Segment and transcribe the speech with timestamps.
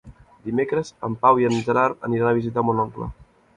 [0.45, 3.15] Dimecres en Pau i en Gerard aniran a visitar mon oncle.